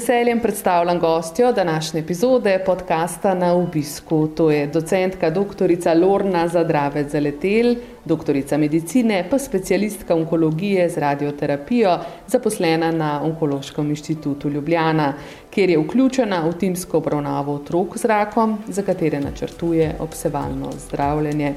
[0.00, 4.28] Veseljem predstavljam gostjo današnje epizode podcasta na obisku.
[4.36, 5.70] To je docentka dr.
[6.02, 15.12] Lorna Zadravec Zaletel, doktorica medicine, pa specialistka onkologije z radioterapijo, zaposlena na Onkološkem inštitutu Ljubljana,
[15.50, 21.54] kjer je vključena v timsko obravnavo otrok z rakom, za katere načrtuje obsevalno zdravljenje.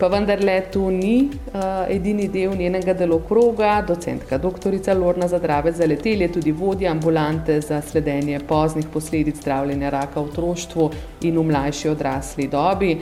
[0.00, 3.82] Pa vendarle tu ni uh, edini del njenega delokroga.
[3.86, 4.72] Docentka dr.
[4.96, 10.90] Lorna Zadravec Zaletel je tudi vodja ambulante za sledenje poznih posledic zdravljenja raka v otroštvu
[11.20, 12.96] in v mlajši odrasli dobi.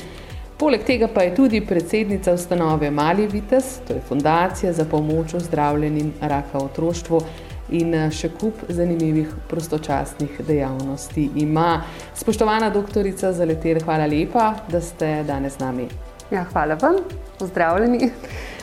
[0.58, 5.40] Poleg tega pa je tudi predsednica ustanove Mali Vites, to je fundacija za pomoč v
[5.40, 7.22] zdravljenju raka v otroštvu
[7.78, 11.84] in še kup zanimivih prostočasnih dejavnosti ima.
[12.14, 16.07] Spoštovana doktorica Zaletel, hvala lepa, da ste danes z nami.
[16.30, 16.96] Ja, hvala vam,
[17.38, 18.10] pozdravljeni.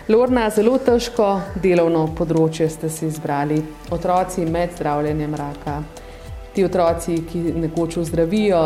[0.10, 3.58] Lorna, zelo težko delovno področje ste si izbrali.
[3.90, 5.80] Otroci med zdravljenjem raka,
[6.54, 8.62] ti otroci, ki nekoč zdravijo,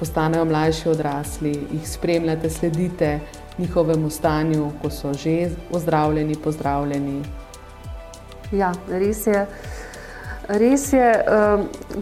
[0.00, 3.12] postanejo mlajši odrasli, jih spremljate, sledite
[3.62, 7.22] njihovemu stanju, ko so že ozdravljeni, pozdravljeni.
[8.50, 9.46] Ja, res je.
[10.50, 11.08] Res je,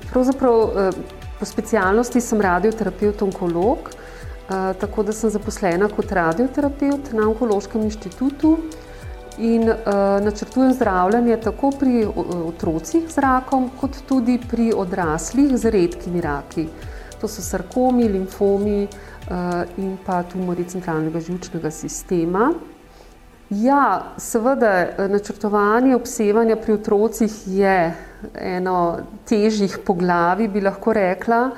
[0.09, 0.93] pravzaprav
[1.37, 3.93] po specialnosti sem radioterapeut, onkolog.
[4.51, 8.57] Tako da sem zaposlena kot radioterapeut na Onkološkem inštitutu
[9.39, 9.77] in uh,
[10.25, 12.03] načrtujem zdravljenje tako pri
[12.49, 16.67] otrocih z rakom, kot tudi pri odraslih z redkimi raki.
[17.21, 18.89] To so sarkomi, limfomi
[19.79, 22.51] in pa tumori centralnega žilčnega sistema.
[23.51, 27.95] Ja, seveda, načrtovanje obsevanja pri otrocih je
[28.35, 31.51] eno težjih poglavij, bi lahko rekla.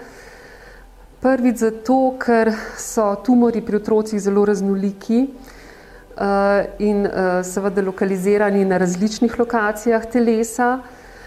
[1.22, 8.80] Prvič zato, ker so tumori pri otrocih zelo raznoliki uh, in uh, seveda lokalizirani na
[8.82, 10.80] različnih lokacijah telesa.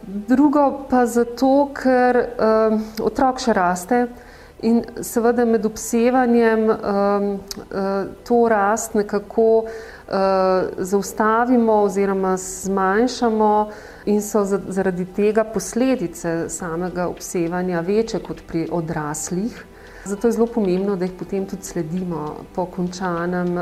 [0.04, 2.76] Drugo pa zato, ker uh,
[3.08, 4.00] otrok še raste
[4.68, 6.62] in seveda med obsevanjem
[8.26, 9.66] to rast nekako
[10.80, 13.52] zaustavimo oziroma zmanjšamo
[14.06, 19.75] in so zaradi tega posledice samega obsevanja večje kot pri odraslih.
[20.06, 23.58] Zato je zelo pomembno, da jih potem tudi sledimo po, končanem,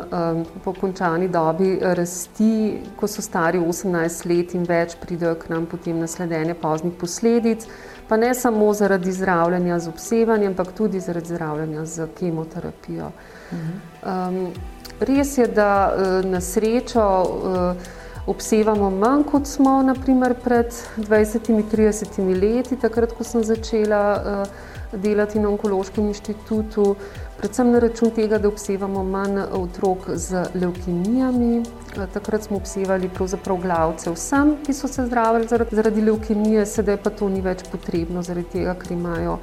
[0.63, 6.01] po končani dobi rasti, ko so stari 18 let in več, pridejo k nam potem
[6.03, 7.63] na sledenje poznih posledic,
[8.09, 13.11] pa ne samo zaradi zdravljenja z obsevanjem, ampak tudi zaradi zdravljenja z kemoterapijo.
[14.03, 14.51] Um,
[14.99, 15.71] res je, da
[16.27, 17.07] na srečo
[18.27, 24.45] obsevamo manj, kot smo naprimer pred 20-30 leti, takrat, ko sem začela
[24.93, 26.95] delati na Onkološkem inštitutu,
[27.37, 31.63] predvsem na račun tega, da obsevamo manj otrok z leukemijami.
[32.13, 37.29] Takrat smo obsevali pravzaprav glavce vsem, ki so se zdravili zaradi leukemije, sedaj pa to
[37.29, 39.39] ni več potrebno, zaradi tega, ker imajo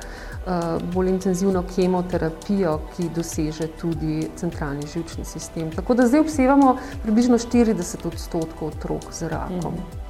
[0.94, 5.70] bolj intenzivno kemoterapijo, ki doseže tudi centralni žilčni sistem.
[5.70, 9.74] Tako da zdaj obsevamo približno 40 odstotkov otrok z rakom.
[9.74, 10.00] Mm.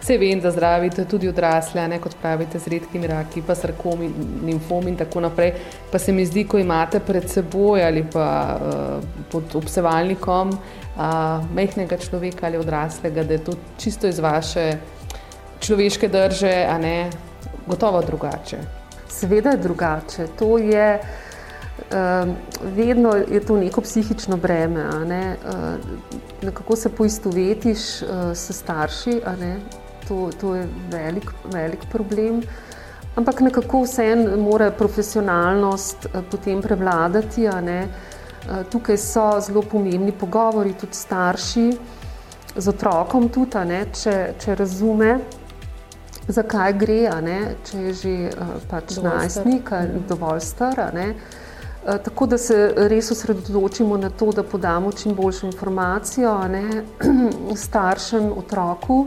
[0.00, 4.08] Vse vem, da zdravite tudi odrasle, ne kot pravite, z redkimi raki, pa sarkomi,
[4.46, 5.52] limfomi in tako naprej.
[5.92, 12.00] Pa se mi zdi, ko imate pred seboj ali pa uh, pod obsevalnikom uh, mehkega
[12.00, 14.78] človeka ali odraslega, da je to čisto iz vaše
[15.60, 17.10] človeške drže, a ne
[17.66, 18.79] gotovo drugače.
[19.10, 20.26] Seveda je drugače.
[20.38, 21.00] To je.
[21.80, 22.28] Uh,
[22.76, 25.36] vedno je to neko psihično breme, ne?
[26.42, 29.20] uh, kako se poistovetiš uh, s starši,
[30.08, 32.42] to, to je velik, velik problem.
[33.16, 37.46] Ampak nekako vseeno mora profesionalnost eh, potem prevladati.
[37.46, 37.86] Eh,
[38.70, 41.66] tukaj so zelo pomembni pogovori, tudi starši
[42.56, 45.18] z otrokom, tudi, ne, če, če razume,
[46.32, 50.90] zakaj gre, ne, če je že eh, pač najstnik ali dovolj star.
[50.94, 51.14] Ne.
[51.80, 56.84] Tako da se res osredotočimo na to, da podamo čim boljšo informacijo ne,
[57.64, 59.06] staršem, otroku.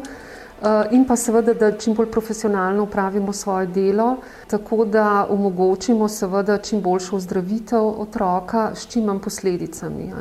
[0.91, 4.17] in pa seveda, da čim bolj profesionalno upravimo svoje delo,
[4.47, 10.11] tako da omogočimo seveda čim boljšo ozdravitev otroka s čim manj posledicami.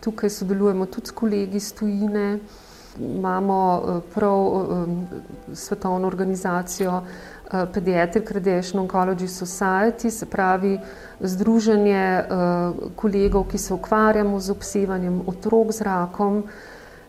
[0.00, 2.38] Tukaj sodelujemo tudi s kolegi iz tujine,
[3.00, 3.82] imamo
[4.14, 4.66] prav
[5.52, 7.02] svetovno organizacijo
[7.74, 10.78] Pediatric Radiation Oncology Society, se pravi
[11.20, 12.24] združenje
[12.96, 16.42] kolegov, ki se ukvarjamo z obsevanjem otrok z rakom.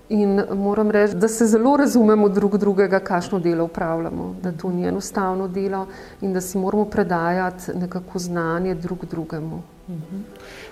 [0.10, 4.88] In moram reči, da se zelo razumemo drug drugega, kakšno delo upravljamo, da to ni
[4.88, 5.86] enostavno delo
[6.22, 9.62] in da si moramo predajati nekako znanje drug drugemu.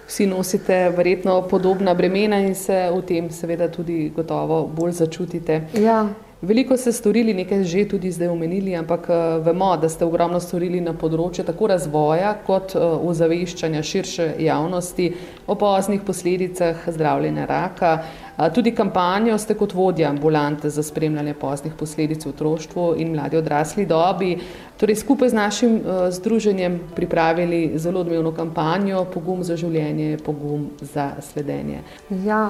[0.07, 5.61] Vsi nosite verjetno podobna bremena in se v tem seveda tudi gotovo bolj začutite.
[5.75, 6.05] Ja.
[6.41, 9.07] Veliko ste storili, nekaj že tudi zdaj omenili, ampak
[9.41, 15.07] vemo, da ste ogromno storili na področju tako razvoja kot ozaveščanja širše javnosti
[15.47, 17.91] o poznih posledicah zdravljenja raka.
[18.53, 23.85] Tudi kampanjo ste kot vodja ambulante za spremljanje poznih posledic v otroštvu in mladi odrasli
[23.85, 24.37] dobi,
[24.77, 25.79] torej skupaj z našim
[26.13, 31.81] združenjem pripravili zelo odmevno kampanjo Pogum za življenje, pogum za sledenje.
[32.25, 32.49] Ja,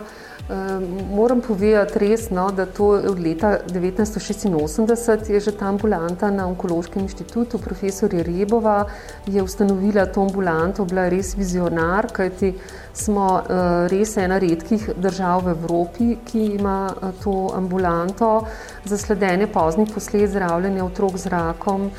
[1.15, 6.47] moram povedati res, no, da to od leta devetnajststo šestinosemdeset je že ta ambulanta na
[6.47, 8.85] Onkološkem inštitutu, profesor Jerebova
[9.27, 12.53] je ustanovila to ambulanto, bila je res vizionar, kajti
[12.93, 13.41] smo
[13.87, 15.76] res ena redkih držav v Evropi,
[16.25, 16.89] ki ima
[17.23, 18.45] to ambulanto
[18.85, 21.91] za sledenje poznih posledic zdravljenja otrok z rakom,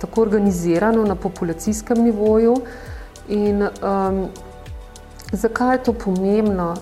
[0.00, 2.56] tako organizirano na populacijskem nivoju.
[3.28, 3.68] In
[5.32, 6.74] zakaj je to pomembno?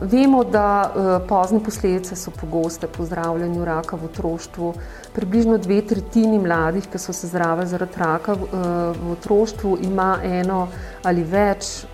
[0.00, 0.90] vemo, da
[1.28, 4.74] pozne posledice so pogoste po zdravljenju raka v otroštvu.
[5.12, 10.68] Približno dve tretjini mladih, ki so se zdravili zaradi raka v otroštvu, ima eno
[11.04, 11.84] ali več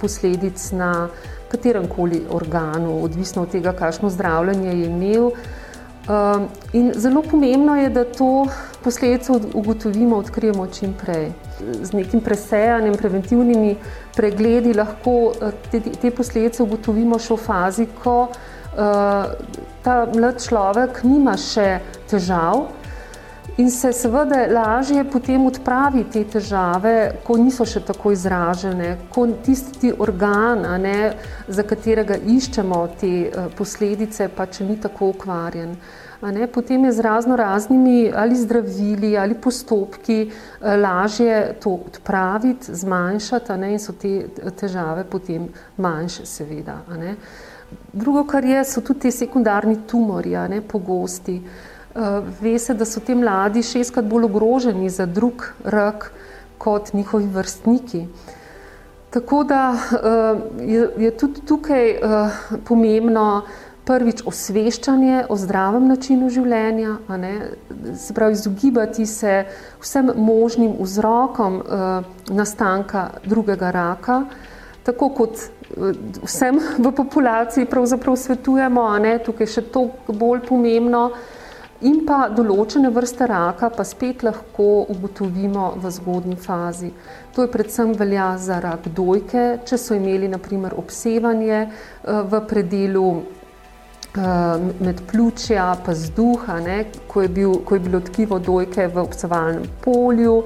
[0.00, 1.08] posledic na
[1.52, 5.30] kateremkoli organu, odvisno od tega, kakšno zdravljenje je imel.
[6.72, 8.46] in zelo pomembno je, da to
[8.84, 11.30] posledico ugotovimo, odkrijemo čim prej.
[11.82, 13.76] Z nekim presejanjem, preventivnimi
[14.16, 15.32] pregledi lahko
[15.70, 18.16] te, te posledice ugotovimo še v fazi, ko
[19.82, 22.66] ta mlad človek nima še težav
[23.56, 26.94] in se seveda lažje potem odpravi te težave,
[27.24, 31.12] ko niso še tako izražene, ko tisti organ, ne,
[31.48, 33.12] za katerega iščemo te
[33.58, 35.76] posledice, pač ni tako okvarjen.
[36.22, 40.30] A ne, potem je z raznoraznimi ali zdravili ali postopki
[40.62, 46.78] lažje to odpraviti, zmanjšati, ne, in so te težave potem manjše seveda.
[47.92, 51.40] Drugo, kar je, so tudi ti sekundarni tumorji, ne, pogosti.
[52.40, 56.12] Ve se, da so ti mladi šestkrat bolj ogroženi za drug rak
[56.58, 58.06] kot njihovi vrstniki.
[59.10, 59.76] Tako da
[60.60, 61.98] je, je tudi tukaj
[62.64, 63.42] pomembno
[63.84, 66.96] prvič osveščanje o zdravem načinu življenja,
[67.98, 69.42] se pravi izogibati se
[69.82, 71.58] vsem možnim vzrokom
[72.30, 74.22] nastanka drugega raka,
[74.86, 75.44] tako kot
[76.22, 81.08] vsem v populaciji pravzaprav svetujemo, ne, tukaj še toliko bolj pomembno.
[81.82, 86.92] In pa določene vrste raka pa spet lahko ugotovimo v zgodnji fazi.
[87.34, 91.64] To je predvsem velja za rak dojke, če so imeli na primer obsevanje
[92.06, 93.08] v predelu
[94.12, 99.66] medpljučja pa vzduh, a ne, ko je bil, ko je bilo tkivo dojke v obsevalnem
[99.80, 100.42] polju.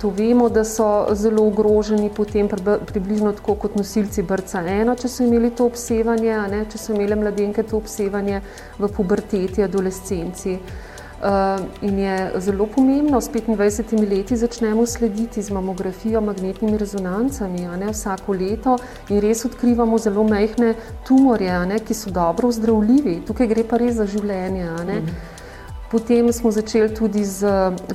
[0.00, 2.48] To vemo, da so zelo ogroženi potem
[2.86, 7.16] približno tako kot nosilci BRCA ena, če so imeli to obsevanje, ne, če so imele
[7.16, 8.42] mladenke to obsevanje
[8.78, 10.58] v puberteti, adolescenci.
[11.80, 18.32] in je zelo pomembno, s petindvajsetimi leti začnemo slediti z mamografijo, magnetnimi rezonancami, ne, vsako
[18.32, 18.76] leto
[19.08, 20.74] in res odkrivamo zelo majhne
[21.08, 23.22] tumorje, ne, ki so dobro ozdravljivi.
[23.26, 25.00] Tukaj gre pa res za življenje, a ne.
[25.96, 27.40] Potem smo začeli tudi s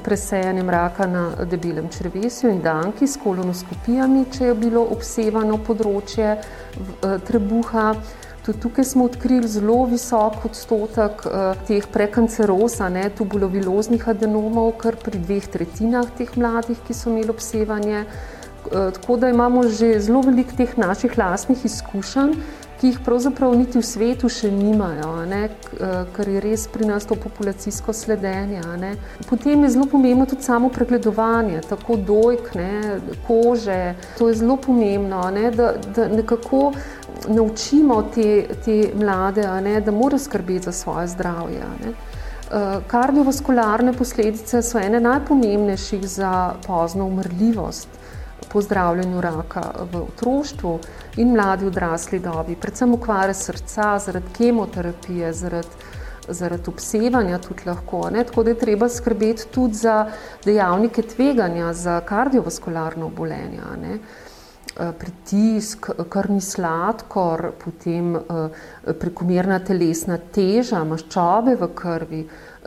[0.03, 6.31] presejanjem raka na debelem črevesju in danki s kolonoskopijami, če je bilo obsevano področje
[7.29, 7.91] trebuha.
[8.41, 11.21] Tudi tukaj smo odkrili zelo visok odstotek
[11.69, 18.07] teh prekanceroz, ne, tubuloviloznih adenomov, kar pri dveh tretjinah teh mladih, ki so imeli obsevanje.
[18.71, 22.33] tako da imamo že zelo veliko teh naših lastnih izkušenj,
[22.81, 25.43] ki jih pravzaprav niti v svetu še nimajo, ne,
[26.15, 28.95] kar je res pri nas to populacijsko sledenje, ne.
[29.29, 32.97] Potem je zelo pomembno tudi samo pregledovanje, tako dojk, ne,
[33.27, 36.71] kože, to je zelo pomembno, ne, da, da nekako
[37.29, 41.93] naučimo te, te mlade, ne, da morajo skrbeti za svoje zdravje, ne.
[42.91, 46.31] kardiovaskularne posledice so ene najpomembnejših za
[46.65, 48.00] pozno umrljivost
[48.51, 50.79] po zdravljenju raka v otroštvu
[51.17, 52.55] in mladi odrasli dobi.
[52.55, 55.89] Predvsem okvare srca zaradi kemoterapije, zaradi
[56.27, 58.09] zaradi obsevanja tudi lahko.
[58.09, 58.23] Ne?
[58.23, 60.05] Tako da je treba skrbeti tudi za
[60.45, 63.61] dejavnike tveganja za kardiovaskularno obolenje.
[63.81, 63.97] Ne?
[64.79, 68.15] Eh, pritisk, krvni sladkor, potem
[68.99, 72.21] prekomerna telesna teža, maščobe v krvi,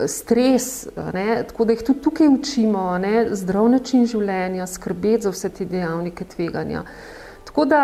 [0.07, 0.89] stres.
[1.15, 1.45] Ne?
[1.49, 3.27] Tako da jih tudi tukaj učimo, ne?
[3.31, 6.85] zdrav način življenja, skrbeti za vse te dejavnike tveganja.
[7.45, 7.83] Tako da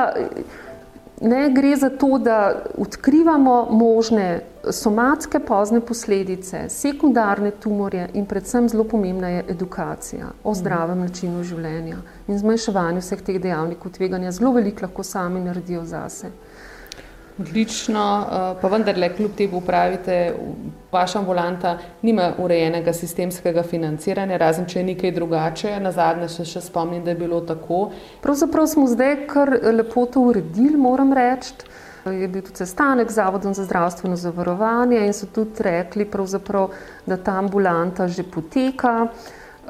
[1.21, 4.41] ne gre za to, da odkrivamo možne
[4.71, 11.97] somatske pozne posledice, sekundarne tumorje in predvsem zelo pomembna je edukacija o zdravem načinu življenja
[12.29, 14.33] in zmanjševanju vseh teh dejavnikov tveganja.
[14.33, 16.33] Zelo veliko lahko sami naredijo zase.
[17.41, 20.35] Odlično, eh, pa vendarle, kljub temu pravite,
[20.93, 25.81] vaša ambulanta nima urejenega sistemskega financiranja, razen če je nekaj drugače.
[25.81, 27.91] Na zadnje se še spomnim, da je bilo tako.
[28.21, 31.55] Pravzaprav smo zdaj kar lepo to uredili, moram reči.
[32.05, 36.09] Je bil tudi sestanek z Zavodom za zdravstveno zavarovanje in so tudi rekli,
[37.07, 39.09] da ta ambulanta že poteka.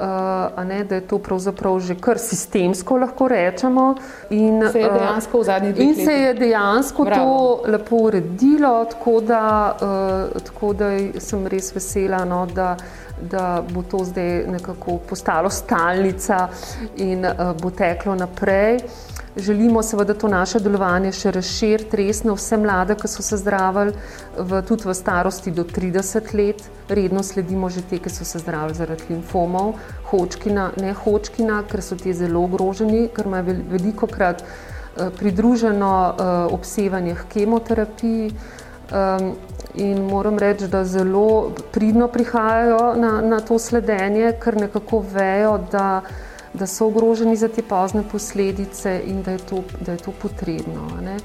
[0.01, 3.95] Uh, ne, da je to pravzaprav že kar sistemsko, lahko rečemo.
[4.29, 5.99] In se je eh, dejansko v zadnjih dveh letih.
[5.99, 7.25] In se je dejansko Bravo.
[7.25, 9.43] to lepo uredilo, tako da,
[9.81, 10.89] uh, tako da
[11.19, 12.75] sem res vesela, no, da,
[13.21, 16.47] da bo to zdaj nekako postalo stalnica
[16.97, 18.79] in uh, bo teklo naprej.
[19.35, 23.93] Želimo seveda to naše delovanje še razširiti resno vse mlade, ki so se zdravili
[24.37, 26.63] v, tudi v starosti do 30 let.
[26.89, 29.77] Redno sledimo že te, ki so se zdravili zaradi limfomov,
[30.11, 36.51] hočkina, ne hočkina, ker so ti zelo ogroženi, ker imajo veliko krat uh, pridruženo uh,
[36.51, 38.33] obsevanje k kemoterapiji.
[38.91, 39.31] Um,
[39.79, 46.01] in moram reči, da zelo pridno prihajajo na, na to sledenje, ker nekako vejo, da
[46.53, 50.87] da so ogroženi za te pozne posledice in da je to, da je to potrebno.
[51.01, 51.17] Ne.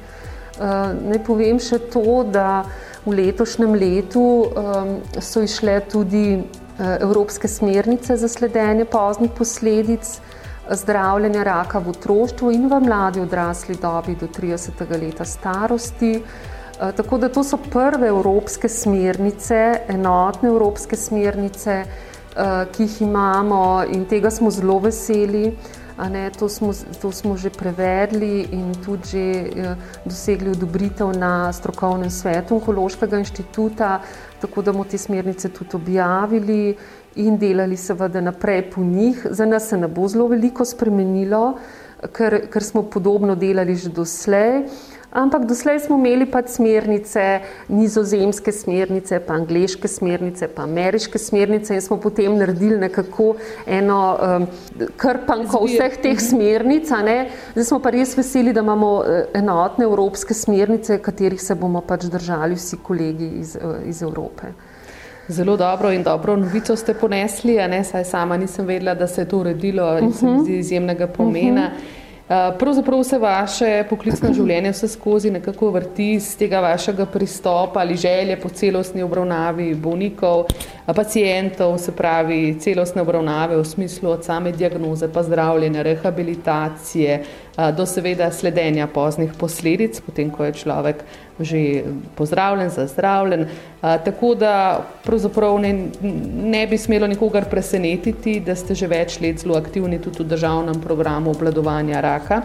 [0.57, 2.65] Uh, naj povem še to, da
[3.05, 10.17] v letošnjem letu um, so išle tudi uh, evropske smernice za sledenje poznih posledic
[10.67, 14.81] zdravljenja raka v otroštvu in v mladi odrasli dobi do 30.
[14.97, 16.17] leta starosti.
[16.17, 19.61] Uh, tako da to so prve evropske smernice,
[19.93, 22.16] enotne evropske smernice, Eh,
[22.73, 25.57] ki jih imamo in tega smo zelo veseli.
[25.97, 32.11] Ne, to, smo, to smo že prevedli in tudi že eh, dosegli odobritev na strokovnem
[32.11, 34.03] svetu Onkološkega inštituta,
[34.41, 36.77] tako da bomo te smernice tudi objavili
[37.17, 39.27] in delali seveda naprej po njih.
[39.31, 41.57] Za nas se ne bo zelo veliko spremenilo,
[42.13, 44.69] ker, ker smo podobno delali že doslej.
[45.13, 47.23] Ampak doslej smo imeli pač smernice,
[47.69, 53.37] nizozemske smernice, pa angliške smernice, pa ameriške smernice in smo potem naredili nekako
[53.67, 54.47] eno um,
[54.97, 56.25] krpanko vseh teh mhm.
[56.27, 56.91] smernic.
[56.91, 62.09] Zdaj smo pa res veseli, da imamo uh, enotne evropske smernice, katerih se bomo pač
[62.11, 64.51] držali vsi kolegi iz, uh, iz Evrope.
[65.29, 69.39] Zelo dobro in dobro novico ste ponesli, saj sama nisem vedela, da se je to
[69.39, 70.19] uredilo in uh -huh.
[70.19, 71.71] se mi zdi izjemnega pomena.
[71.73, 72.06] Uh -huh.
[72.29, 77.95] Eh, pravzaprav se vaše poklicno življenje vse skozi nekako vrti iz tega vašega pristopa ali
[77.97, 84.53] želje po celostni obravnavi bolnikov, eh, pacijentov, se pravi celostne obravnave v smislu od same
[84.53, 87.23] diagnoze pa zdravljenja, rehabilitacije,
[87.77, 91.05] do seveda sledenja poznih posledic, potem ko je človek
[91.41, 91.83] že
[92.15, 93.47] pozdravljen, zazdravljen.
[93.81, 95.73] Tako da pravzaprav ne,
[96.43, 100.81] ne bi smelo nikogar presenetiti, da ste že več let zelo aktivni tudi v državnem
[100.81, 102.41] programu obladovanja raka,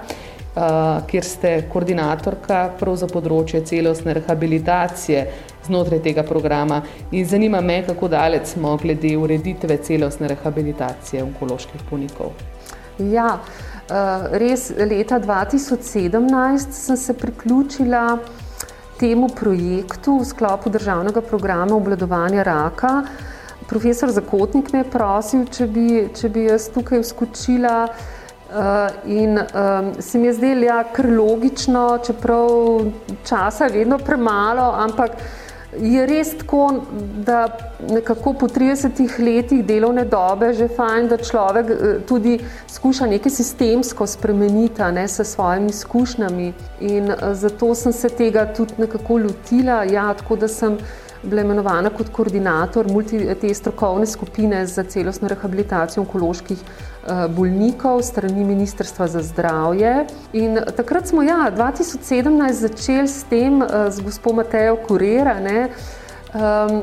[1.08, 5.26] kjer ste koordinatorka prav za področje celostne rehabilitacije
[5.68, 6.82] znotraj tega programa.
[7.12, 12.34] In zanima me, kako daleč smo glede ureditve celostne rehabilitacije onkoloških bolnikov.
[13.00, 13.38] Ja,
[13.92, 18.20] Eh, res leta 2017 sem se priključila
[19.02, 23.02] temu projektu v sklopu državnega programa obladovanja raka.
[23.70, 29.94] Profesor Zakotnik me je prosil, če bi, če bi jaz tukaj vskočila uh, in um,
[29.98, 32.52] se mi je zdelo, ja, kar logično, čeprav
[33.26, 35.18] časa je vedno premalo, ampak
[35.80, 36.82] je res tako,
[37.26, 37.48] da
[37.90, 44.08] nekako po 30 letih delovne dobe že fajn, da človek eh, tudi skuša nekaj sistemsko
[44.08, 46.54] spremeniti ne, s svojimi izkušnjami.
[46.80, 50.78] In eh, zato sem se tega tudi nekako lotila, ja, tako da sem
[51.24, 58.46] bila imenovana kot koordinator multi, te strokovne skupine za celostno rehabilitacijo onkoloških eh, bolnikov strani
[58.46, 60.06] Ministrstva za zdravje.
[60.34, 65.70] In takrat smo, ja, 2017 začeli s tem, z gospod Matejo Kurera, ne,
[66.34, 66.82] um,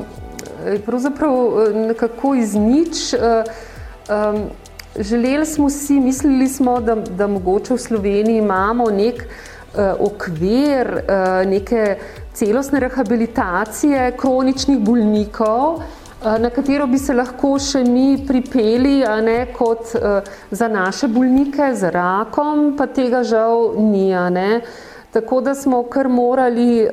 [0.87, 1.35] pravzaprav
[1.75, 3.15] nekako iz nič.
[3.15, 4.49] Um,
[4.99, 9.25] želeli smo si, mislili smo, da, da mogoče v Sloveniji imamo nek
[9.77, 11.03] okvir
[11.47, 11.97] neke
[12.35, 15.83] celostne rehabilitacije kroničnih bolnikov,
[16.41, 19.93] na katero bi se lahko še mi pripeli, a ne kot
[20.51, 24.11] za naše bolnike z rakom, pa tega žal ni.
[25.13, 26.89] Tako da smo kar morali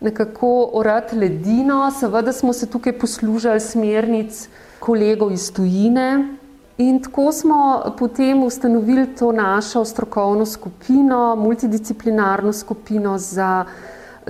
[0.00, 4.48] nekako orati ledino, seveda smo se tukaj poslužali smernic
[4.80, 6.36] kolegov iz tujine.
[6.76, 13.64] In tako smo potem ustanovili to našo strokovno skupino, multidisciplinarno skupino za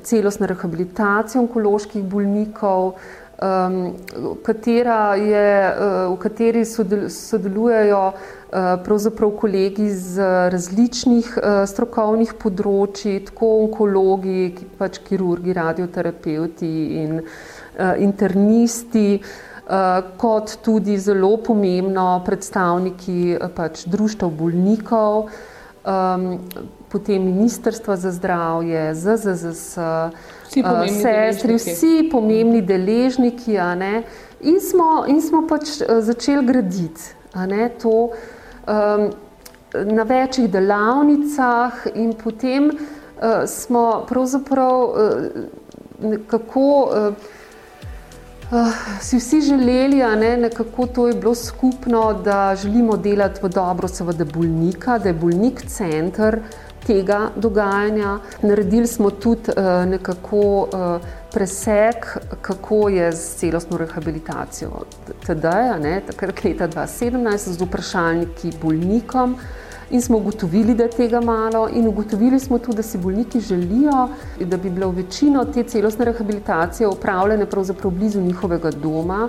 [0.03, 2.87] celostno rehabilitacijo onkoloških bolnikov,
[3.43, 3.93] um,
[5.17, 5.75] je,
[6.09, 6.65] v kateri
[7.09, 8.13] sodelujejo
[8.85, 17.23] pravzaprav kolegi z različnih strokovnih področji, tako onkologi, pač kirurgi, radioterapeuti in
[17.99, 19.23] internisti,
[20.17, 25.29] kot tudi zelo pomembno predstavniki pač društev bolnikov,
[26.91, 29.79] potem Ministrstva za zdravje, ZZZS,
[30.91, 33.57] sestri, vsi pomembni deležniki.
[34.43, 37.15] In smo, in smo pač začeli graditi
[37.79, 38.11] to
[38.67, 39.11] um,
[39.73, 44.97] na večjih delavnicah, in potem uh, smo pravzaprav uh,
[46.03, 46.67] nekako.
[46.91, 47.39] Uh,
[48.53, 48.69] Uh,
[49.01, 54.25] si vsi želeli, ne, nekako to je bilo skupno, da želimo delati v dobro, seveda,
[54.25, 56.41] bolnika, da je bolnik center
[56.87, 58.19] tega dogajanja.
[58.43, 60.69] Naredili smo tudi uh, nekako uh,
[61.33, 61.95] preseg,
[62.43, 64.71] kako je z celostno rehabilitacijo.
[65.27, 69.37] Tedaj, takrat leta 2017, z vprašalniki bolnikom.
[69.93, 74.09] In smo ugotovili, da je tega malo, in ugotovili smo tudi, da si bolniki želijo,
[74.41, 79.29] da bi bila večina te celostne rehabilitacije upravljena pravzaprav blizu njihovega doma,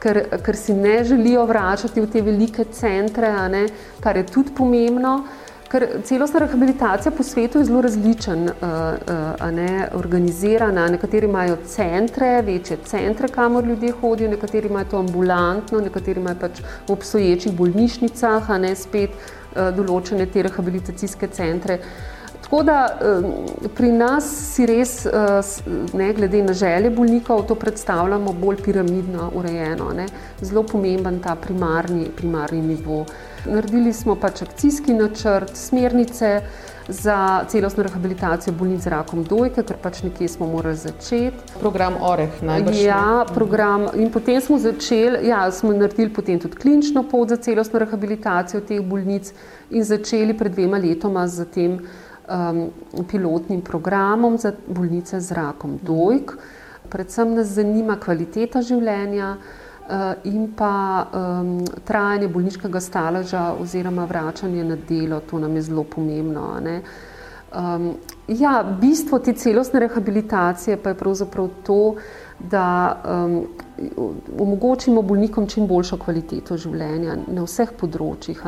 [0.00, 3.66] ker, ker si ne želijo vračati v te velike centre, ne,
[4.00, 5.22] kar je tudi pomembno.
[5.68, 10.86] Ker celostna rehabilitacija po svetu je zelo različen, uh, uh, ne, organizirana.
[10.88, 16.62] Nekateri imajo centre, večje centre, kamor ljudje hodijo, nekateri imajo to ambulantno, nekateri imajo pač
[16.88, 19.10] v obstoječih bolnišnicah, a ne spet
[19.54, 21.78] določene te rehabilitacijske centre.
[22.48, 22.76] Tako da
[23.76, 24.92] pri nas si res,
[25.92, 30.06] ne, glede na želje bolnikov, to predstavljamo bolj piramidno urejeno, ne.
[30.40, 33.02] zelo pomemben ta primarni, primarni nivo.
[33.44, 36.40] Naredili smo pač akcijski načrt, smernice
[36.88, 41.36] za celostno rehabilitacijo bolnic z rakom dojke, ker pač nekje smo morali začeti.
[41.60, 42.80] Program OREH najbolj.
[42.84, 43.88] Ja, program.
[43.94, 48.80] In potem smo začeli, ja, smo naredili potem tudi klinično pot za celostno rehabilitacijo teh
[48.80, 49.32] bolnic
[49.70, 51.78] in začeli pred dvema letoma z tem
[52.28, 52.70] um,
[53.10, 56.38] pilotnim programom za bolnice z rakom dojk.
[56.88, 59.36] Predvsem nas zanima kvaliteta življenja,
[60.24, 66.60] in pa um, trajanje bolniškega staleža oziroma vračanje na delo, to nam je zelo pomembno.
[67.56, 67.94] Um,
[68.28, 71.94] ja, bistvo te celostne rehabilitacije pa je pravzaprav to,
[72.38, 73.46] da um,
[74.38, 78.44] omogočimo bolnikom čim boljšo kvaliteto življenja na vseh področjih,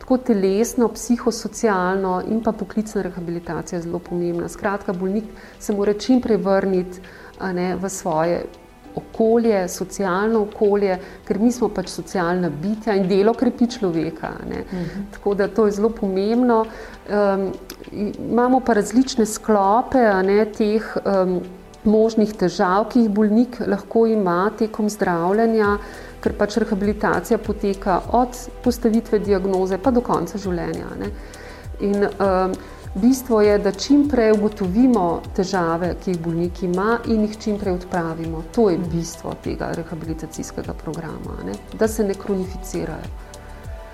[0.00, 4.48] tako telesno, psihosocialno in pa poklicna rehabilitacija je zelo pomembna.
[4.48, 7.00] Skratka, bolnik se mora čim prej vrniti
[7.54, 8.42] ne, v svoje
[8.96, 14.30] okolje, socialno okolje, ker mi smo pač socialna bitja in delo krepi človeka.
[14.40, 14.62] Uh mhm.
[14.72, 15.04] -huh.
[15.12, 16.64] Tako da to je zelo pomembno.
[16.64, 17.52] Um,
[18.18, 21.40] imamo pa različne sklope ne, teh um,
[21.84, 25.78] možnih težav, ki jih bolnik lahko ima tekom zdravljenja,
[26.20, 28.28] ker pač rehabilitacija poteka od
[28.64, 30.86] postavitve diagnoze pa do konca življenja.
[30.98, 31.10] Ne.
[31.80, 32.52] In, um,
[32.94, 37.74] Bistvo je, da čim prej ugotovimo težave, ki jih bolnik ima, in jih čim prej
[37.74, 38.42] odpravimo.
[38.54, 41.52] To je bistvo tega rehabilitacijskega programa, ne?
[41.78, 43.10] da se ne kronificirajo.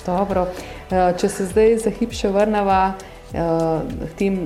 [0.07, 0.47] Dobro.
[0.91, 3.41] Eh, če se zdaj za hip še vrnemo eh,
[4.05, 4.39] k tem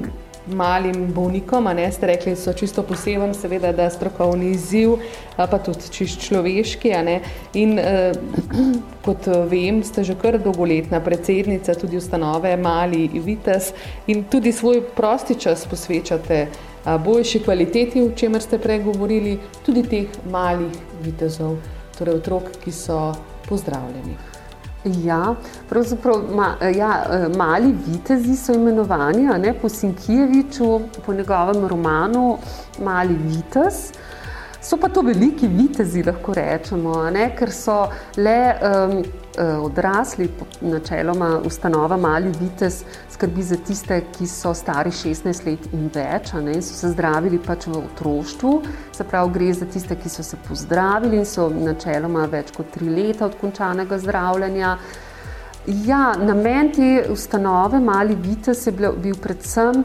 [0.47, 4.99] malim bolnikom, ne ste rekli, so čisto poseben, seveda, da strokovni izziv,
[5.37, 6.93] pa tudi čist človeški.
[7.61, 8.13] In eh,
[9.07, 13.73] kot vem, ste že kar dolgoletna predsednica tudi ustanove Mali Vites
[14.07, 16.47] in tudi svoj prosti čas posvečate
[16.85, 21.57] boljši kvaliteti, o čemer ste prej govorili, tudi teh malih vitezov,
[21.99, 23.13] torej otrok, ki so
[23.49, 24.34] pozdravljeni.
[24.85, 25.35] Ja,
[25.69, 32.39] pravzaprav ma, ja, mali vitezi so imenovani ne, po Sinkijeviču, po njegovem romanu
[32.85, 33.75] Mali vitez.
[34.61, 39.03] So pa to veliki vitezi, lahko rečemo, ne, ker so le um,
[39.43, 40.29] odrasli,
[40.61, 46.55] načeloma ustanova Mali vitez skrbi za tiste, ki so stari 16 let in več, ne,
[46.55, 48.55] in so se zdravili pač v otroštvu.
[48.93, 52.89] Se pravi, gre za tiste, ki so se pozdravili in so načeloma več kot tri
[52.89, 54.77] leta od končanega zdravljenja.
[55.67, 59.85] Ja, namen te ustanove Mali vitez je bil, bil predvsem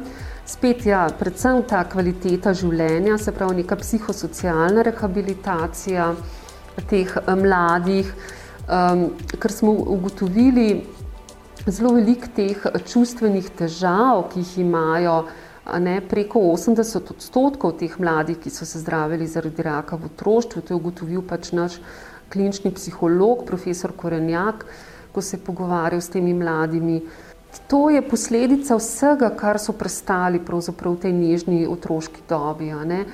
[0.49, 6.09] spet ja, predvsem ta kvaliteta življenja, se pravi neka psihosocialna rehabilitacija
[6.89, 8.11] teh eh, mladih,
[8.69, 10.85] um, ker smo ugotovili
[11.67, 15.23] zelo veliko teh čustvenih težav, ki jih imajo.
[15.79, 20.73] Ne, preko 80 odstotkov teh mladih, ki so se zdravili zaradi raka v otroštvu, to
[20.73, 21.77] je ugotovil pač naš
[22.33, 24.65] klinični psiholog, profesor Korenjak,
[25.13, 27.01] ko se je pogovarjal s temi mladimi.
[27.69, 32.69] To je posledica vsega, kar so prestali v tej nežni otroški dobi.
[32.69, 33.05] Eh,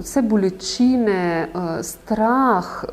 [0.00, 1.48] vse bolečine,
[1.82, 2.84] strah,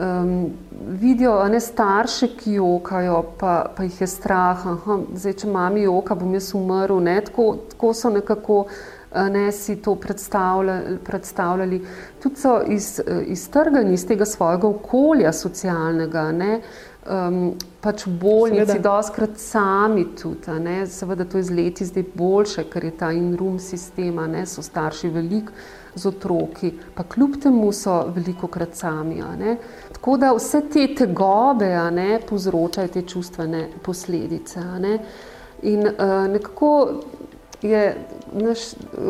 [0.00, 0.50] um,
[0.88, 6.14] vidijo ne, starše, ki jokajo, pa, pa jih je strah, da če če mami joka,
[6.14, 7.00] bom jaz umrl.
[7.02, 8.64] Ne, tako, tako so nekako
[9.30, 10.98] ne, si to predstavljali.
[11.04, 11.80] predstavljali.
[12.22, 16.30] Tudi so iz, iztrgani iz tega svojega okolja socialnega.
[16.32, 16.60] Ne,
[17.10, 20.58] um, pač v bolnici, doskrat sami tudi.
[20.60, 20.84] Ne?
[20.86, 24.46] Seveda to je z leti zdaj boljše, ker je ta in-room sistema, ne?
[24.46, 25.52] so starši veliko
[25.96, 29.22] z otroki, pa kljub temu so veliko krat sami.
[29.92, 34.60] Tako da vse te tegobe ne, povzročajo te čustvene posledice.
[34.60, 34.98] Ne?
[35.62, 36.72] In uh, nekako
[37.62, 37.96] je
[38.32, 38.58] naš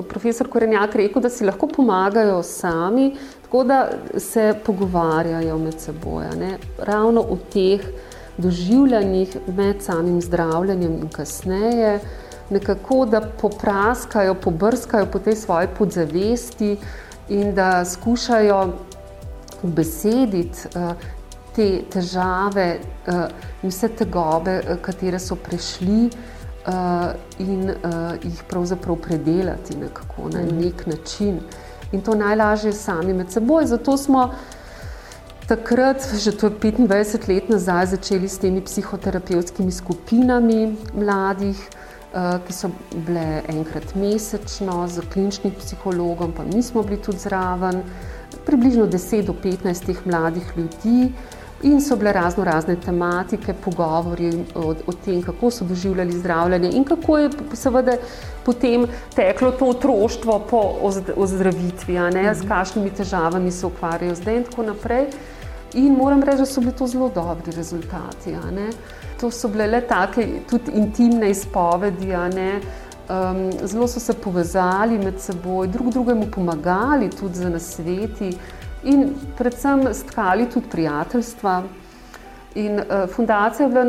[0.09, 3.11] profesor Korenjak rekel, da si lahko pomagajo sami,
[3.43, 3.81] tako da
[4.19, 6.31] se pogovarjajo med seboj.
[6.39, 6.59] Ne?
[6.79, 7.89] Ravno v teh
[8.39, 11.99] doživljanjih med samim zdravljenjem in kasneje,
[12.51, 16.77] nekako da popraskajo, pobrskajo po tej svoji podzavesti
[17.29, 18.73] in da skušajo
[19.63, 20.93] besediti uh,
[21.57, 23.15] te težave uh,
[23.63, 26.11] in vse tegobe, uh, katere so prešli.
[26.67, 26.73] Uh,
[27.39, 30.61] in uh, jih pravzaprav predelati nekako, na mhm.
[30.61, 31.41] nek način.
[31.93, 33.67] In to najlažje sami med seboj.
[33.67, 34.35] Zato smo
[35.49, 41.86] takrat, že to je 25 let nazaj, začeli s temi psihoterapevtskimi skupinami mladih, eh,
[42.47, 42.71] ki so
[43.07, 47.83] bile enkrat mesečno z kliničnim psihologom, pa mi smo bili tudi zraven,
[48.47, 51.13] približno 10 do 15 mladih ljudi.
[51.63, 56.85] In so bile razno razne tematike, pogovori o, o tem, kako so doživljali zdravljenje in
[56.85, 57.97] kako je seveda
[58.45, 60.61] potem teklo to otroštvo po
[61.17, 62.35] ozdravitvi, mm -hmm.
[62.35, 62.49] s mhm.
[62.49, 65.07] kakšnimi težavami se ukvarjajo zdaj in tako naprej.
[65.75, 68.37] In moram reči, da so bili to zelo dobri rezultati.
[69.21, 72.13] To so bile le take tudi intimne izpovedi.
[73.07, 78.33] Um, zelo so se povezali med seboj, drug drugemu pomagali tudi za nasveti
[78.83, 81.63] in predvsem stkali tudi prijateljstva.
[82.57, 83.85] In uh, fundacija je bila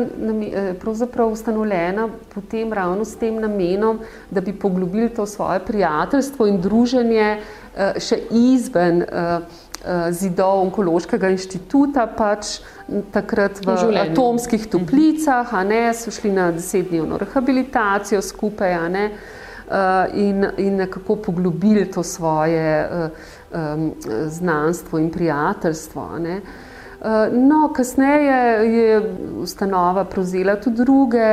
[0.52, 3.98] eh, pravzaprav ustanovljena potem ravno s tem namenom,
[4.30, 11.30] da bi poglobili to svoje prijateljstvo in druženje uh, še izven uh, uh, zidov onkološkega
[11.32, 12.58] inštituta, pač
[13.12, 14.70] takrat v atomskih mhm.
[14.70, 19.74] toplicah, a ne, so šli na desetdnevno rehabilitacijo skupaj, a ne, uh,
[20.14, 23.92] in, in nekako poglobili to svoje um,
[24.26, 26.08] znanstvo in prijateljstvo.
[26.18, 26.40] Ne.
[26.98, 28.40] Uh, no, kasneje
[28.72, 29.02] je
[29.38, 31.28] ustanova prevzela tudi druge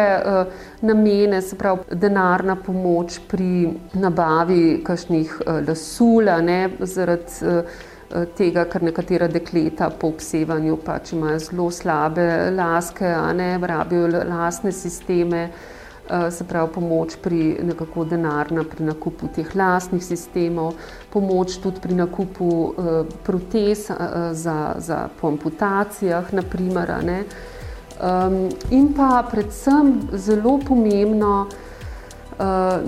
[0.81, 7.63] namene, se pravi denarna pomoč pri nabavi kakšnih lasul, ne zaradi
[8.37, 14.71] tega, ker nekatera dekleta po obsevanju pač imajo zelo slabe laske, a ne rabijo lasne
[14.71, 15.49] sisteme.
[16.09, 20.75] Eh, se pravi pomoč pri nekako denarna pri nakupu teh lastnih sistemov,
[21.09, 23.87] pomoč tudi pri nakupu uh, protez
[24.31, 27.23] za, za po amputacijah, naprimer, ne.
[27.95, 31.47] Um, in pa predvsem zelo pomembno,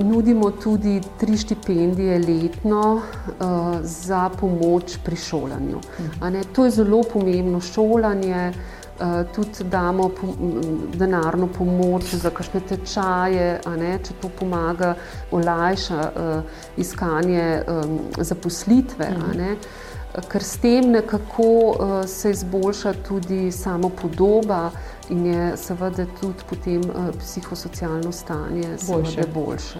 [0.03, 3.01] nudimo tudi tri štipendije letno uh,
[3.81, 5.79] za pomoč pri šolanju.
[6.21, 8.51] Ne, to je zelo pomembno šolanje.
[8.99, 10.10] Eh, tudi damo
[10.93, 14.95] denarno pomoč za kakšne tečaje, ne, če to pomaga,
[15.31, 19.12] olajša uh, iskanje um, zaposlitve.
[19.38, 19.51] Ne,
[20.31, 24.71] ker s tem nekako uh, se izboljša tudi samo podoba
[25.09, 29.21] in je seveda tudi potem uh, psihosocialno stanje boljše.
[29.33, 29.79] boljše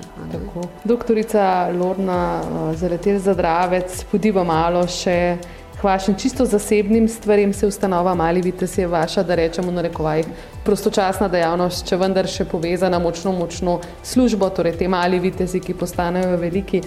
[0.83, 5.37] Doktorica Lorna uh, Zaletel Zadravec, podiva malo še
[5.77, 10.23] k vašim čisto zasebnim stvarem se ustanova Mali Vites je vaša, da rečemo na rekovaj,
[10.65, 16.39] prostočasna dejavnost, če vendar še povezana močno, močno službo, torej te mali vitezi, ki postanejo
[16.41, 16.81] veliki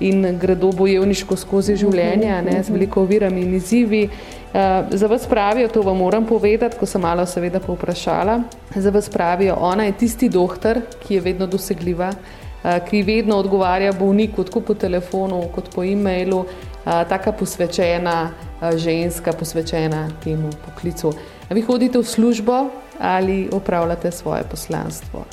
[0.00, 4.06] in gredo bojevniško skozi življenje, ne, z veliko ovirami in izzivi.
[4.56, 8.40] Uh, za vas pravijo, to vam moram povedati, ko sem malo seveda povprašala,
[8.74, 13.92] za vas pravijo, ona je tisti doktor, ki je vedno dosegljiva, uh, ki vedno odgovarja
[13.92, 16.44] bolniku, tako po telefonu, kot po e-mailu,
[16.84, 18.30] taka posvečena
[18.76, 21.12] ženska, posvečena temu poklicu.
[21.50, 25.24] Vi hodite v službo ali opravljate svoje poslanstvo?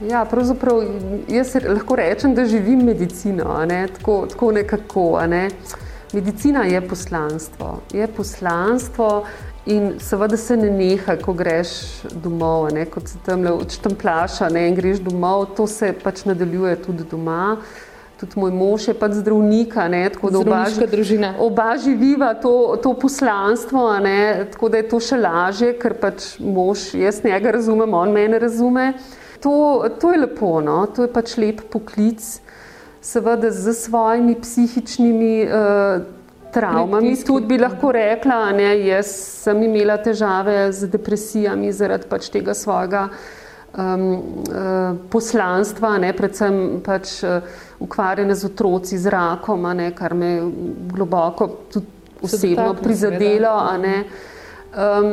[0.00, 0.82] Ja, pravzaprav
[1.28, 3.86] jaz lahko rečem, da živim medicino, ne?
[3.88, 5.26] tako, tako nekako.
[5.26, 5.50] Ne?
[6.14, 7.80] Medicina je poslanstvo.
[7.92, 9.24] Je poslanstvo
[9.66, 11.68] in seveda se ne neha, ko greš
[12.22, 12.84] domov, ne?
[12.86, 17.56] kot se tam odštemplaš in greš domov, to se pač nadaljuje tudi doma.
[18.20, 19.74] Tudi moj mož je pač zdravnik,
[20.14, 20.60] tako da oba,
[21.38, 23.88] oba živiva to, to poslanstvo,
[24.52, 28.92] tako da je to še lažje, ker pač mož, jaz njega razumem, on mene razume.
[29.42, 30.86] To, to je lepo, no?
[30.86, 32.22] to je pač lep poklic,
[33.04, 36.02] seveda z svojimi psihičnimi uh,
[36.52, 37.16] travmami.
[37.26, 44.06] Tudi bi lahko rekla, da sem imela težave z depresijami zaradi pač tega svojega um,
[44.08, 47.44] uh, poslanstva, ne, predvsem pač uh,
[47.84, 50.36] ukvarjanje z otroci, z rakom, ne, kar me
[50.94, 51.92] globoko tudi
[52.24, 53.56] osebno prizadelo.
[54.74, 55.10] Um,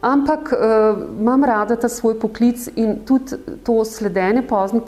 [0.00, 4.82] ampak uh, imam rada ta svoj poklic in tudi to sledenje poznih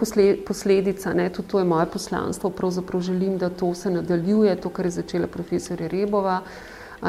[0.47, 2.51] posledic, ne, tudi to je moje poslanstvo.
[2.51, 6.41] Pravzaprav želim, da to se nadaljuje, to, kar je začela profesor Rebova.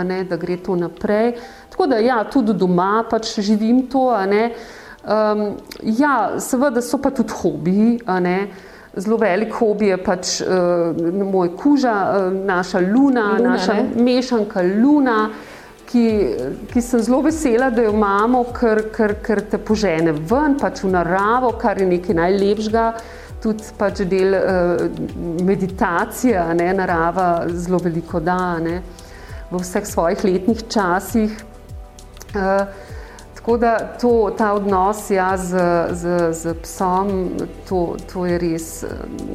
[0.03, 1.37] Ne, da gre to naprej.
[1.69, 4.09] Tako da, ja, tudi doma pač živim to.
[4.11, 4.51] Uh,
[5.07, 7.99] Um, ja, seveda so pa tudi hobiji.
[8.97, 10.97] Zelo velik hobi je pač uh,
[11.31, 14.03] moj kuža, uh, naša luna, luna naša ne?
[14.03, 15.29] mešanka luna,
[15.87, 16.05] ki,
[16.71, 20.91] ki sem zelo vesela, da jo imamo, ker, ker, ker te požene ven, pač v
[20.95, 22.87] naravo, kar je nekaj najlepšega.
[23.37, 24.81] Tudi pač del uh,
[25.45, 28.79] meditacije, ne, narava zelo veliko da ne,
[29.51, 31.37] v vseh svojih letnih časih.
[32.33, 32.87] Uh,
[33.47, 35.55] Tako da to, ta odnos ja, z,
[35.91, 37.29] z, z psom,
[37.69, 38.89] to, to je res eh,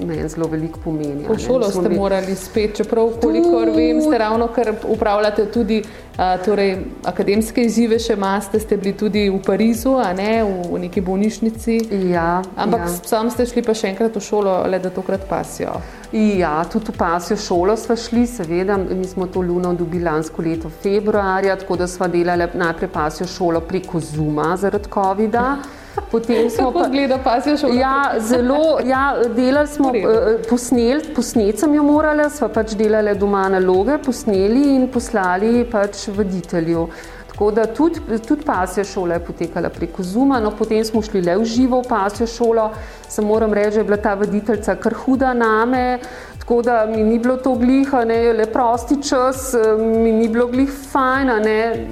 [0.05, 1.25] meni zelo veliko pomeni.
[1.25, 3.77] V šolo ste morali spet, čeprav, kolikor tu...
[3.79, 5.81] vem, ste ravno kar upravljate tudi
[6.17, 6.77] torej,
[7.09, 11.79] akademske izzive, še imate, ste bili tudi v Parizu, ne v, v neki bolnišnici.
[12.13, 12.93] Ja, Ampak ja.
[12.93, 15.79] s psom ste šli pa še enkrat v šolo, le da tokrat pasijo.
[16.13, 18.77] Ja, tudi v pasjo šolo smo šli, seveda.
[18.77, 23.65] Mi smo to luno dobili lansko leto februarja, tako da smo delali najprej pasjo šolo
[23.65, 25.82] preko Zuma zaradi COVID-a.
[26.11, 27.75] Potem smo pa gledali pasjo šolo.
[27.75, 33.49] Ja, zelo, ja, delali smo, eh, posneli, posneti sem jo morala, smo pač delali doma
[33.49, 36.87] naloge, posneli in poslali pač voditelju.
[37.33, 41.39] Tako da tudi, tudi pasja šola je potekala preko Zuma, no potem smo šli le
[41.41, 42.67] v živo v pasjo šolo,
[43.09, 45.99] se moram reči, da je bila ta voditeljca kar huda name,
[46.39, 50.71] tako da mi ni bilo to gliha, ne, le prosti čas, mi ni bilo glih
[50.93, 51.87] fajna, ne,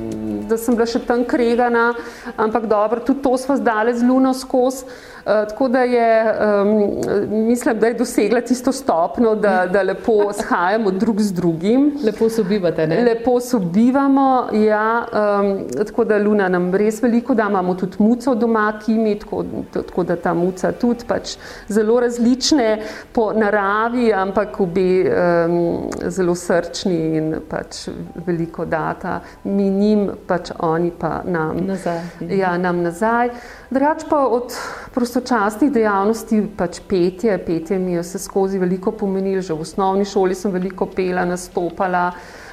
[0.51, 1.91] da sem bila še tam kregana,
[2.37, 4.85] ampak dobro, tudi to smo zdale z luno skozi.
[5.27, 10.91] Eh, tako da je, um, mislim, da je dosegla tisto stopno, da, da lepo shajamo
[10.91, 11.93] drug z drugim.
[12.05, 13.05] Lepo sobivate, ne?
[13.05, 15.07] Lepo sobivamo, ja.
[15.13, 20.05] Um, tako da Luna nam res veliko da, imamo tudi muco doma, kimi, tako, tako
[20.05, 21.37] da ta muca tudi pač
[21.69, 22.83] zelo različne
[23.13, 27.89] po naravi, ampak obi um, zelo srčni in pač
[28.27, 29.21] veliko data.
[29.45, 30.09] Mi njim,
[30.41, 32.01] pač oni pa nam nazaj.
[32.33, 33.31] Ja, nam nazaj.
[33.71, 34.57] Drugač pa od
[34.95, 40.35] prostočasnih dejavnosti, pač petje, petje mi je vse skozi veliko pomenilo, že v osnovni šoli
[40.35, 42.50] sem veliko pela, nastopala, uh,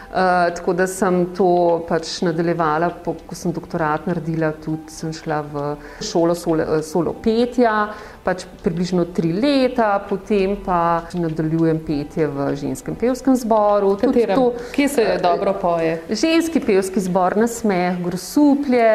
[0.55, 5.65] tako da sem to pač nadaljevala, po, ko sem doktorat naredila, tudi sem šla v
[6.01, 7.91] šolo solo, solo petja,
[8.25, 13.93] pač približno tri leta, potem pa nadaljujem petje v ženskem pevskem zboru.
[14.01, 16.01] To, Kje se je dobro poje?
[16.09, 18.89] Ženski pevski zbor na smeh, grosuplje.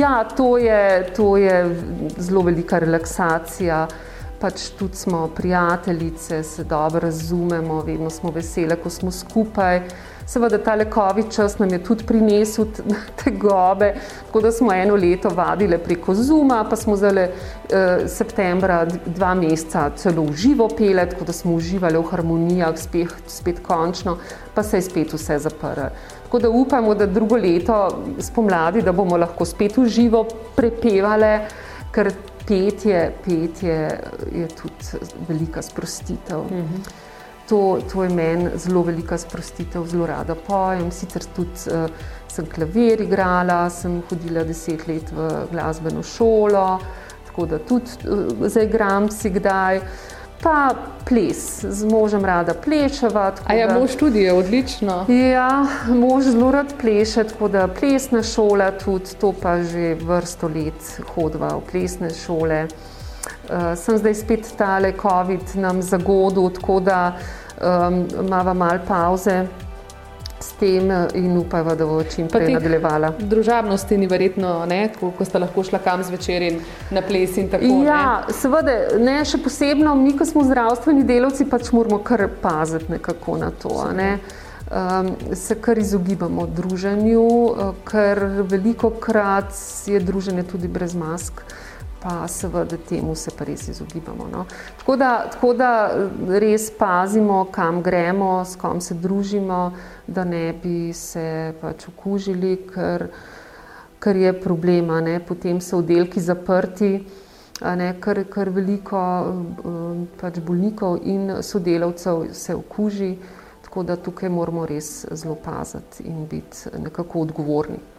[0.00, 0.82] Ja, to je,
[1.16, 1.64] to je
[2.16, 3.86] zelo velika relaksacija.
[4.38, 9.82] Pač tudi smo prijateljice, se dobro razumemo, vedno smo vesele, ko smo skupaj.
[10.28, 12.66] Seveda, ta lekovi čas nam je tudi prinesel
[13.22, 13.94] te gobe,
[14.26, 17.32] tako da smo eno leto vadili preko Zuma, pa smo zdaj eh,
[18.06, 23.62] septembra dva meseca celo v živo pele, tako da smo uživali v harmonijah, spet, spet
[23.64, 24.18] končno,
[24.54, 25.88] pa se je spet vse zaprlo.
[26.24, 31.38] Tako da upamo, da drugo leto spomladi, da bomo lahko spet v živo prepevali,
[31.90, 32.12] ker
[32.44, 33.76] petje, petje
[34.32, 36.50] je tudi velika sprostitev.
[36.52, 37.07] -hmm.
[37.48, 40.90] To, to je meni zelo velika sprostitev, zelo rada pojem.
[40.92, 41.86] Sicer tudi uh,
[42.28, 46.66] sem klavir igrala, sem hodila deset let v glasbeno šolo,
[47.26, 49.80] tako da tudi uh, zaigram si kdaj.
[50.42, 50.74] Pa
[51.08, 53.32] ples, z možem rada pleševa.
[53.44, 55.00] A je ja, mož tudi je odlično?
[55.08, 61.00] Ja, mož zelo rad pleše, tako da plesna šola tudi, to pa že vrsto let
[61.14, 62.68] hodva v plesne šole.
[63.48, 67.16] Uh, sem zdaj spet tale COVID nam zagodil, tako da
[67.60, 69.46] um, imamo malo pauze
[70.40, 73.12] s tem in upajmo, da bo čim prej nadaljevala.
[73.18, 77.48] Družabnosti ni verjetno, ne, ko, ko ste lahko šla kam zvečer in na ples in
[77.48, 77.86] tako naprej.
[77.86, 78.34] Ja, ne.
[78.34, 83.50] seveda, ne, še posebno mi, ko smo zdravstveni delavci, pač moramo kar paziti nekako na
[83.50, 83.72] to.
[83.96, 84.18] Ne.
[84.68, 87.24] Um, se kar izogibamo druženju,
[87.88, 89.56] ker veliko krat
[89.88, 91.40] je druženje tudi brez mask.
[91.40, 91.67] Uh,
[92.02, 94.28] pa seveda temu se pa res izogibamo.
[94.32, 94.44] No.
[94.78, 95.70] Tako, da, tako da
[96.38, 99.72] res pazimo, kam gremo, s kom se družimo,
[100.06, 103.08] da ne bi se pač okužili, ker,
[103.98, 105.00] ker je problema.
[105.00, 105.18] Ne.
[105.20, 106.92] Potem so oddelki zaprti,
[107.60, 109.02] ne, ker, ker veliko
[109.64, 113.12] um, pač bolnikov in sodelavcev se okuži.
[113.68, 117.97] Tako da tukaj moramo res zelo paziti in biti nekako odgovorni.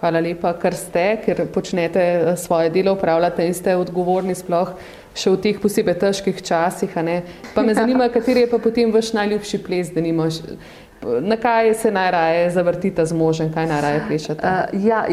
[0.00, 4.72] Hvala lepa, ker ste, ker počnete eh, svoje delo, upravljate in ste odgovorni sploh
[5.14, 6.92] še v teh posebej težkih časih.
[7.54, 10.42] Pa me zanima, kateri je pa potem vaš najljubši ples, da nimaš.
[11.00, 14.44] Na kaj se najraje zavrtite z možem, kaj najraje plešete?
[14.44, 15.06] Uh, ja,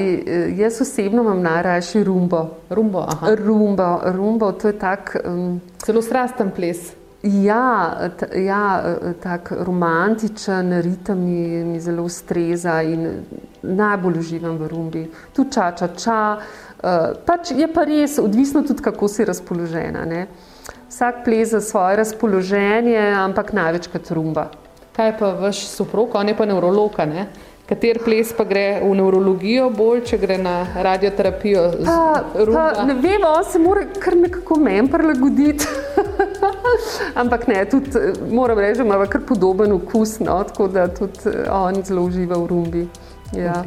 [0.59, 2.41] jaz osebno imam najrajši rumbo.
[2.69, 3.05] Rumbo,
[3.39, 5.15] rumbo, rumbo to je tak.
[5.23, 6.96] Um, Zelo strasten ples.
[7.23, 7.97] Ja,
[8.35, 8.83] ja
[9.23, 13.23] tako romantičen ritem mi, mi zelo ustreza in
[13.61, 15.01] najbolj uživam v rumbi.
[15.33, 16.37] Tu ča, ča, ča.
[16.77, 20.05] Uh, pač je pa res odvisno tudi, kako si razpoložena.
[20.05, 20.27] Ne?
[20.89, 24.51] Vsak ples za svoje razpoloženje, ampak največkrat rumba.
[24.93, 27.27] Kaj pa vaš soprog, on je pa neurolog, ne?
[27.67, 30.53] Kater ples pa gre v neurologijo bolj, če gre na
[30.85, 31.63] radioterapijo?
[31.83, 31.97] Pa,
[32.31, 35.67] pa, ne vem, on se mora kar nekako meni prilagoditi.
[37.21, 37.91] Ampak ne, tudi
[38.31, 42.47] moram reči, da ima kar podoben okus, no, tako da tudi on zelo uživa v
[42.47, 42.85] rumbi.
[43.35, 43.57] Ja.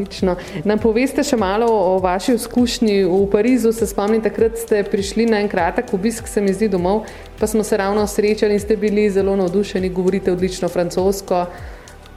[0.64, 3.74] Nam poveste še malo o vaši izkušnji v Parizu.
[3.76, 7.04] Se spomnite, takrat ste prišli na en kratek obisk, se mi zdi domov,
[7.36, 11.44] pa smo se ravno srečali in ste bili zelo navdušeni, govorite odlično francosko.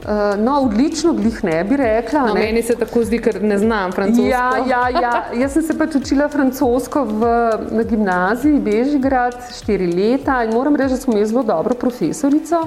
[0.04, 2.26] Uh, no, odlično, glih ne bi rekla.
[2.26, 4.26] No, meni se tako zdi, ker ne znam francosko.
[4.28, 5.12] Ja, ja, ja.
[5.32, 7.30] Jaz sem se pač učila francosko v,
[7.72, 12.60] na gimnaziji Bežigrad štiri leta in moram reči, da smo imeli zelo dobro profesorico.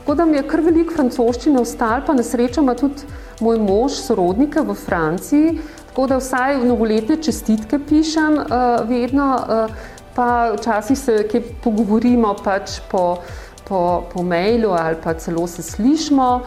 [0.00, 3.06] Tako da mi je kar veliko francoščine ostalo, pa na srečo ima tudi
[3.40, 5.52] moj mož sorodnike v Franciji.
[5.92, 12.80] Tako da vsaj novoletne čestitke pišem uh, vedno, uh, pa včasih se kje pogovorimo pač
[12.90, 13.20] po,
[13.68, 16.40] po, po mailu ali pa celo se slišmo.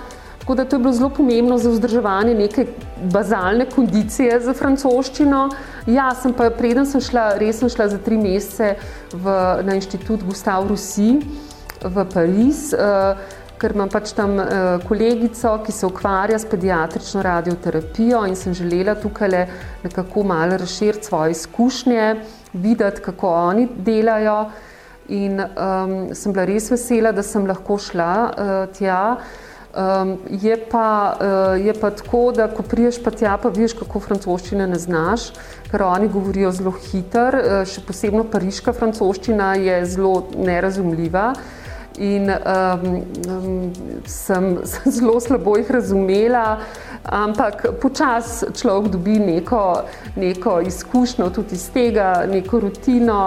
[0.44, 2.66] Tako da to je bilo zelo pomembno za vzdrževanje neke
[3.12, 5.46] bazalne kondicije za francoščino.
[5.88, 8.74] Ja, sem pa preden sem šla, res sem šla za tri mesece
[9.14, 11.14] v, na inštitut Gustav Rusi
[11.80, 13.16] v Pariz, uh,
[13.56, 18.98] ker imam pač tam uh, kolegico, ki se ukvarja s pediatrično radioterapijo in sem želela
[19.00, 19.48] tukaj
[19.86, 22.16] nekako malo razširiti svoje izkušnje,
[22.54, 24.50] videti, kako oni delajo.
[25.08, 29.00] In um, sem bila res vesela, da sem lahko šla uh, tja.
[29.74, 34.00] Um, je, pa, uh, je pa tako, da ko priješ pa tja, pa veš, kako
[34.06, 35.32] francoščine ne znaš,
[35.72, 41.32] ker oni govorijo zelo hiter, uh, še posebno pariška francoščina je zelo nerazumljiva.
[41.98, 42.86] In um,
[43.30, 43.74] um,
[44.06, 46.60] sem, sem zelo slabo jih razumela,
[47.10, 49.64] ampak počasi človek dobi neko,
[50.22, 53.24] neko izkušnjo tudi iz tega, neko rutino.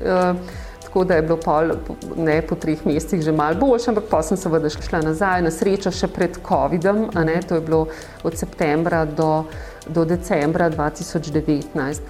[0.00, 0.59] Uh,
[0.90, 1.70] tako da je bilo pol,
[2.16, 5.90] ne, po treh mesecih že malo boljše, ampak pa sem seveda šla nazaj, na srečo
[5.94, 7.12] še pred COVID-om,
[7.46, 7.86] to je bilo
[8.26, 9.44] od septembra do,
[9.86, 12.00] do decembra 2019.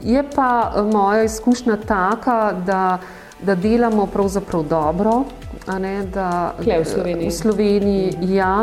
[0.00, 2.98] Je pa eh, moja izkušnja taka, da,
[3.44, 5.24] da delamo pravzaprav dobro,
[5.78, 7.28] ne, da Kle v Sloveniji.
[7.28, 8.30] V Sloveniji mm.
[8.32, 8.54] ja,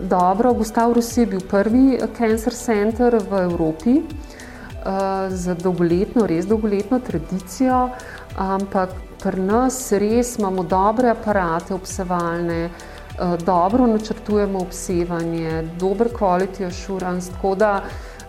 [0.00, 0.54] dobro.
[0.56, 7.90] Gustav Rusi je bil prvi cancer center v Evropi uh, z dolgoletno, res dolgoletno tradicijo,
[8.38, 17.32] ampak pri nas res imamo dobre aparate obsevalne, eh, dobro načrtujemo obsevanje, dober quality assurance,
[17.32, 17.82] tako da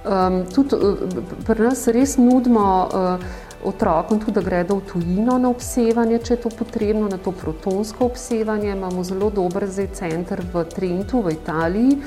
[0.05, 3.23] um, tudi eh, pri nas res nudimo uh,
[3.63, 8.05] otrokom tudi, da gredo v tujino na obsevanje, če je to potrebno, na to protonsko
[8.05, 8.71] obsevanje.
[8.71, 11.97] Imamo zelo dober zdaj center v Trentu v Italiji,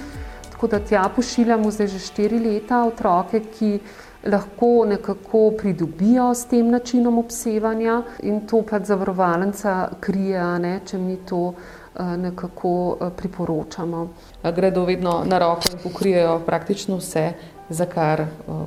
[0.50, 3.78] tako da tja pošiljamo zdaj že štiri leta otroke, ki
[4.26, 11.16] lahko nekako pridobijo s tem načinom obsevanja in to pač zavarovalnica krije, ne, če mi
[11.16, 14.08] to eh, nekako eh, priporočamo.
[14.56, 17.32] Gredo vedno na roko in pokrijejo praktično vse,
[17.68, 18.26] za kar eh,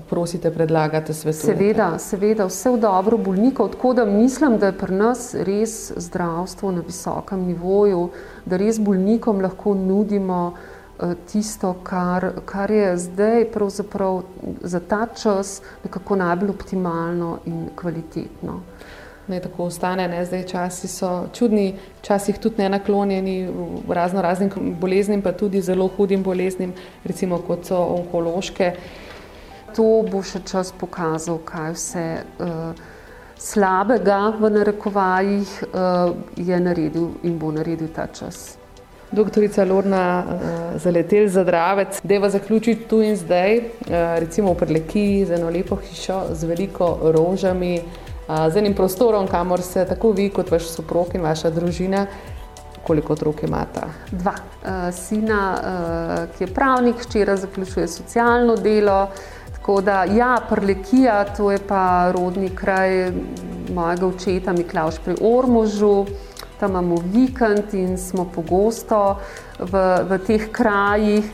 [0.09, 1.47] prosite, predlagate svetu.
[1.47, 6.71] Seveda, seveda, vse v dobro bolnikov, tako da mislim, da je pri nas res zdravstvo
[6.71, 8.09] na visokem nivoju,
[8.45, 10.53] da res bolnikom lahko nudimo
[11.31, 13.45] tisto, kar, kar je zdaj
[14.61, 18.61] za ta čas nekako najbolj optimalno in kvalitetno.
[19.27, 20.07] naj tako ostane.
[20.07, 20.25] Ne?
[20.25, 23.49] Zdaj časi so čudni, včasih tudi ne naklonjeni
[23.89, 26.73] razno raznim boleznim, pa tudi zelo hudim boleznim,
[27.03, 28.73] recimo kot so onkološke.
[29.75, 32.05] To bo še čas pokazal, kaj vse
[32.39, 32.83] uh,
[33.37, 38.55] slabega v narekovajih uh, je naredil in bo naredil ta čas.
[39.15, 43.63] Doktorica Lorna uh, zaletel za dravec, da je zaključiti tu in zdaj, uh,
[44.19, 49.61] recimo v Prleki z eno lepo hišo z veliko rožami, uh, z enim prostorom, kamor
[49.61, 52.05] se tako vi kot vaš soprok in vaša družina,
[52.83, 53.87] koliko otrok imata?
[54.11, 54.35] Dva.
[54.35, 59.07] Uh, sina, uh, ki je pravnik, včeraj zaključuje socialno delo.
[59.53, 63.11] Tako da, ja, Prlekija, to je pa rodni kraj
[63.73, 66.05] mojega očeta Miklaš pri Ormožu
[66.65, 69.19] tam imamo vikend in smo pogosto
[69.59, 69.71] v,
[70.09, 71.25] v teh krajih,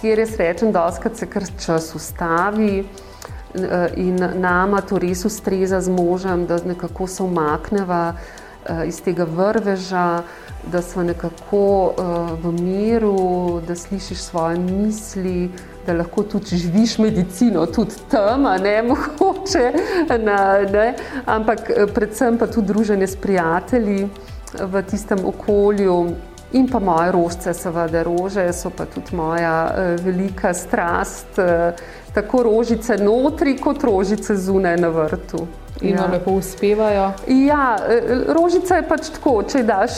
[0.00, 2.84] kjer je srečen, da se kar čas ustavi.
[3.54, 9.24] Eh, in nama to res ustreza z možem, da nekako se umakneva eh, iz tega
[9.24, 10.22] vrveža,
[10.72, 12.02] da smo nekako eh,
[12.42, 15.50] v miru, da slišiš svoje misli,
[15.86, 19.72] da lahko tudi živiš medicino, tudi tam, ne mogoče,
[20.10, 20.94] ne, ne,
[21.26, 24.08] ampak predvsem pa tudi druženje s prijatelji
[24.60, 25.98] v tistem okolju.
[26.52, 31.74] In pa moje rožce, seveda, rože so pa tudi moja uh, velika strast, uh,
[32.14, 35.46] tako rožice notri, kot rožice zunaj na vrtu.
[35.80, 36.06] In ja.
[36.12, 37.12] lepo uspevajo.
[37.26, 39.92] Ja, eh, rožica je pač tako, če daš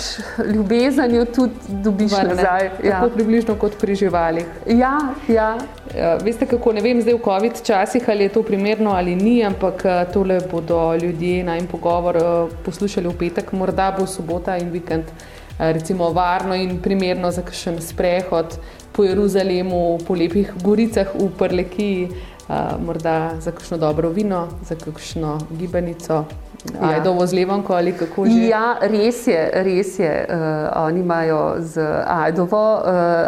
[0.54, 2.34] ljubezen, jo tudi dobiš Varne.
[2.34, 2.70] nazaj.
[2.82, 2.96] Ja.
[2.98, 4.46] Tako približno kot pri živalih.
[4.66, 4.98] Ja,
[5.28, 5.52] ja.
[5.96, 9.44] Ja, veste kako, ne vem zdaj v COVID časih, ali je to primerno ali ni,
[9.44, 14.56] ampak eh, tole bodo ljudje na en pogovor eh, poslušali v petek, morda bo sobota
[14.56, 15.12] in vikend
[15.58, 18.58] recimo varno in primerno za kakšen sprehod
[18.92, 22.08] po Jeruzalemu, po lepih goricah v Prlekiji
[22.78, 26.24] morda za kakšno dobro vino, za kakšno gibanico.
[26.64, 26.88] Ja.
[26.88, 28.48] Ajdovo z levanko ali kako že?
[28.50, 30.26] Ja, res je, res je.
[30.28, 30.34] Uh,
[30.84, 32.82] oni imajo z ajdovo, uh,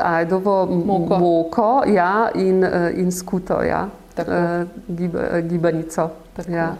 [0.04, 3.86] ajdovo moko, moko ja, in, uh, in skuto, ja.
[4.18, 6.10] uh, gib, uh, gibanico.
[6.48, 6.74] Ja.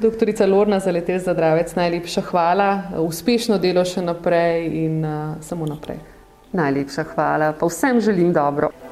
[0.00, 5.66] Doktorica Lorna za letel za dravec, najlepša hvala, uspešno delo še naprej in uh, samo
[5.66, 6.00] naprej.
[6.52, 8.91] Najlepša hvala, pa vsem želim dobro.